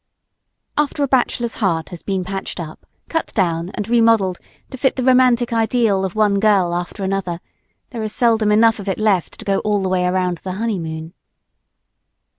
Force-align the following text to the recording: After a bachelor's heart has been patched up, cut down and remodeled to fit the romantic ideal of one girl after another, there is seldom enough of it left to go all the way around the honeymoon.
After 0.79 1.03
a 1.03 1.07
bachelor's 1.07 1.53
heart 1.61 1.89
has 1.89 2.01
been 2.01 2.23
patched 2.23 2.59
up, 2.59 2.87
cut 3.07 3.31
down 3.35 3.69
and 3.75 3.87
remodeled 3.87 4.39
to 4.71 4.77
fit 4.79 4.95
the 4.95 5.03
romantic 5.03 5.53
ideal 5.53 6.03
of 6.03 6.15
one 6.15 6.39
girl 6.39 6.73
after 6.73 7.03
another, 7.03 7.39
there 7.91 8.01
is 8.01 8.11
seldom 8.11 8.51
enough 8.51 8.79
of 8.79 8.89
it 8.89 8.97
left 8.97 9.37
to 9.37 9.45
go 9.45 9.59
all 9.59 9.83
the 9.83 9.89
way 9.89 10.07
around 10.07 10.39
the 10.39 10.53
honeymoon. 10.53 11.13